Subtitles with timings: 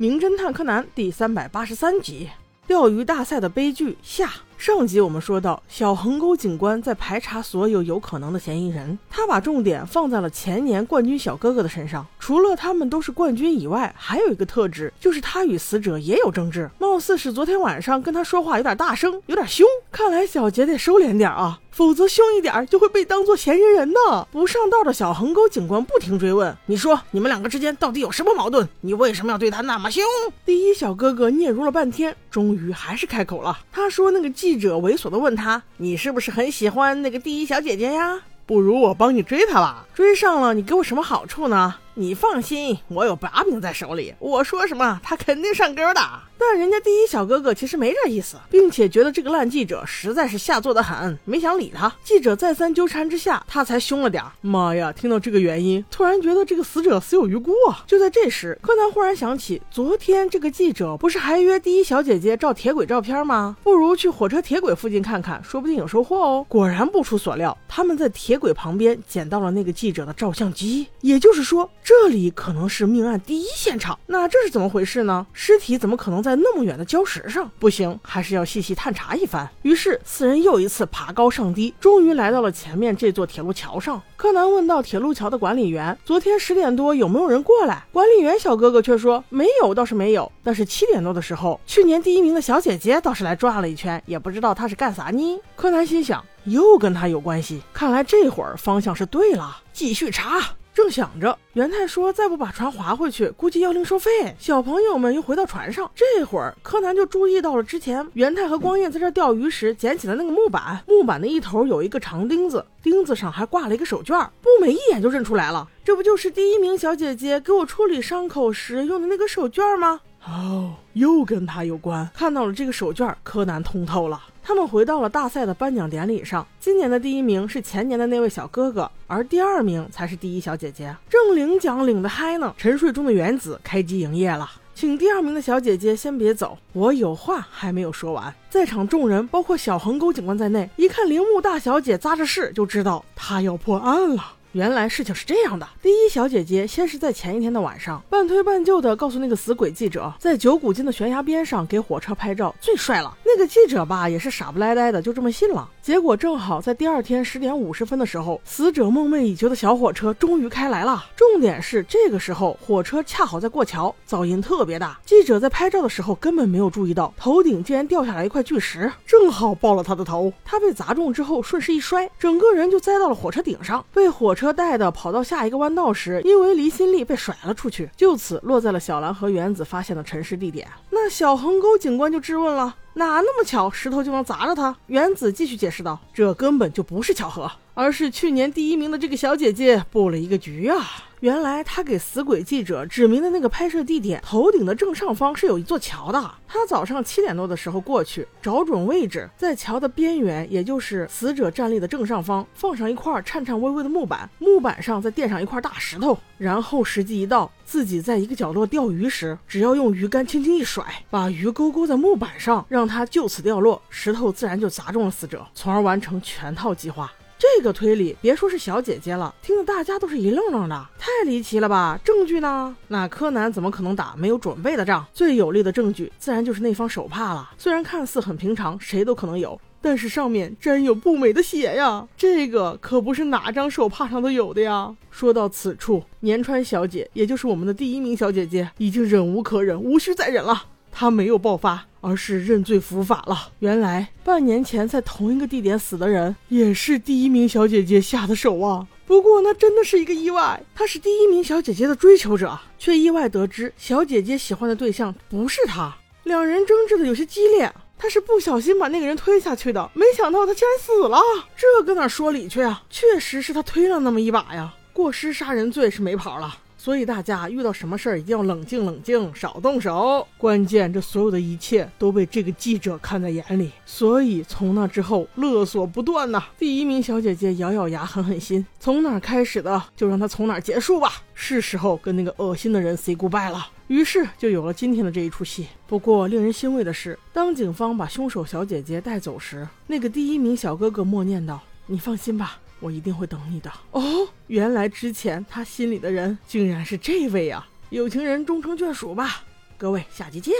[0.00, 2.28] 名侦探柯南》第三百八十三集：
[2.68, 4.30] 钓鱼大赛的悲剧下。
[4.58, 12.04] 上集我们说到，小横沟警官在排查所有有可能的嫌疑人，他把重点放在了前年冠军小哥哥的身上。
[12.18, 19.64] 除了他们都是冠军以外，还有一个特质，就是他与死者也有争执，貌似是昨天晚上跟他说话有点大声，有点凶。
[19.92, 24.26] 看来小杰得收敛点啊，否则凶一点就会被当做嫌疑人呢。
[24.32, 28.68] 不上道的小横沟警官不停追问：“你说你们两个之间到底有什么矛盾？
[28.80, 30.02] 你为什么要对他那么凶？”
[30.44, 33.56] 第一小哥哥嗫嚅了半天，终于还是开口了。
[33.70, 38.18] 他说：“那个记。”记者猥琐的问他：“你是不是很喜欢那个第一小姐姐呀？
[38.46, 39.86] 不如我帮你追她吧。
[39.94, 41.74] 追上了，你给我什么好处呢？
[41.92, 46.00] 你放心，我有把柄在手里，我说什么，她肯定上钩的。”
[46.38, 51.92] 但人家第一小哥哥其实没这意思，并且觉得这个烂记者实在是下作的很，没想理他。
[52.04, 54.22] 记者再三纠缠之下，他才凶了点。
[54.40, 54.92] 妈呀！
[54.92, 57.82] 听到这个原因，突然觉得这个死者死有余辜啊！
[57.88, 63.56] 就在这时，柯南忽然想起，昨天这个记者不是还约第一小姐姐照铁轨照片吗？
[63.64, 66.46] 不如去火车铁轨附近看看，说不定有收获哦。
[66.48, 73.98] 果然不出所料，他们在铁轨旁边捡到了那个记者的照相机，也就是说，这里可能是命案第一现场。
[74.06, 75.26] 那这是怎么回事呢？
[75.32, 76.27] 尸体怎么可能在？
[76.28, 79.48] 在那么远的礁石上，不行，还是要细细探查一番。
[79.62, 84.02] 于是四人又一次爬高上低，终于来到了前面这座铁路桥上。
[84.14, 90.30] 柯南问到铁路桥的管理员：“昨天十点多有没有人过来？”管理员小哥哥却说：“没有，倒是没有。
[90.44, 100.42] 但是七点多的时候，去年第一名的小姐姐倒是来转了一圈，也不知道她是干啥呢。”柯南心想，又跟他有关系，看来这会儿方向是对了，继续查。
[100.78, 104.32] 正想着，元太说再不把船划回去，估计要另收费。
[104.38, 114.28] 小朋友们又回到船上，这会儿柯南就注意到了之前元太和光彦在这钓鱼时捡起的那个木板，木板的一头有一个长钉子，钉子上还挂了一个手绢。
[114.40, 120.00] 步美一眼就认出来了，这不就是第一名小姐姐给我处理伤口时用的那个手绢吗？
[120.26, 122.08] 哦，又跟他有关。
[122.14, 124.20] 看到了这个手绢，柯南通透了。
[124.42, 126.46] 他们回到了大赛的颁奖典礼上。
[126.58, 130.94] 今年的第一名是前年的那位小哥哥，而第二名才是第一小姐姐。
[131.08, 134.50] 正领奖领得嗨呢，沉睡中的原子开机营业了。
[134.74, 138.32] 请第二名的小姐姐先别走，我有话还没有说完。
[138.48, 144.22] 在场众人，包括小横沟警官在内，一看铃木大小姐扎着势，就知道她要破案了。
[144.52, 153.14] 原来事情是这样的，第一小姐姐先是在前一天的晚上，半推半就的告诉那个死鬼记者，在九谷金的悬崖边上给火车拍照最帅了。
[153.30, 155.68] 那个记者吧，也是傻不赖赖的，就这么信了。
[155.82, 161.04] 结果正好在第二天十点五十分的时候，死者梦寐以求的小火车终于开来了。
[161.14, 164.98] 重点是这个时候火车恰好在过桥，噪音特别大。
[165.04, 170.32] 记者在拍照的时候根本没有注意到，头顶竟然掉下来一块巨石，正好爆了他的头。
[170.42, 174.34] 他被砸中之后顺势一摔，整个人就栽到了火车顶上，被火。
[174.38, 180.68] 车带的跑到下一个弯道时，因为离心力被甩了出去，就此落在了小兰和原子发现的沉尸地点。
[180.90, 184.76] 那小横沟警官就质问了：哪那么巧，石头就能砸着他？
[184.88, 187.48] 原子继续解释道：这根本就不是巧合，
[187.78, 190.84] 而是去年第一名的这个小姐姐布了一个局啊！
[191.20, 196.20] 原来他给死鬼记者指明的那个拍摄地点头顶的正上方是有一座桥的。
[196.48, 206.18] 他早上七点多的时候过去，找准位置，在桥的边缘，也就是死者站立的正上方，放上一块颤颤巍巍的木板，木板上再垫上一块大石头。
[206.36, 217.12] 然后时机一到，自己在一个角落钓鱼时，只要用鱼竿轻轻一甩，把鱼钩钩在木板上，让它就此掉落，石头自然就砸中了死者，从而完成全套计划。
[217.38, 221.98] 这个推理，别说是小姐姐了，听得大家都是一愣愣的，太离奇了吧？
[222.02, 222.74] 证据呢？
[222.88, 225.06] 那柯南怎么可能打没有准备的仗？
[225.12, 227.50] 最有力的证据，自然就是那方手帕了。
[227.56, 232.08] 虽然看似很平常，谁都可能有，但是上面沾有不美的血呀！
[232.16, 234.92] 这个可不是哪张手帕上都有的呀。
[235.12, 240.64] 说到此处，年川小姐，也就是我们的第一名小姐姐，已经忍无可忍，无需再忍了。
[240.90, 241.86] 她没有爆发。
[242.00, 243.50] 而是认罪伏法了。
[243.58, 248.86] 原来半年前在同一个地点死的人，也是第一名小姐姐下的手啊。
[249.06, 255.96] 不过那真的是一个意外，他是第一名小姐姐的追求者，却意外得知小姐姐喜欢的对象不是他。
[256.24, 261.18] 两人争执的有些激烈，他是不小心把那个人推下去的，没想到他竟然死了。
[261.56, 262.82] 这搁哪说理去啊？
[262.90, 266.54] 确实是他推了那么一把呀，过失杀人罪是没跑了。
[266.80, 270.26] 所以大家遇到什么事儿一定要冷静冷静，少动手。
[270.38, 276.44] 关键这所有的一切都被这个记者看在眼里，所以从那之后勒索不断呐。
[276.56, 281.12] 第一名小姐姐咬咬牙，狠狠心，从哪开始的就让她从哪结束吧。
[281.34, 283.66] 是时候跟那个恶心的人 say goodbye 了。
[283.88, 285.66] 于是就有了今天的这一出戏。
[285.86, 294.28] 不过令人欣慰的是，当警方把凶手小姐姐带走时，那个第一名小哥哥默念道：“你放心吧。”我一定会等你的哦。
[294.46, 297.68] 原来之前他心里的人竟然是这位啊！
[297.90, 299.44] 有情人终成眷属吧。
[299.76, 300.54] 各位下集见。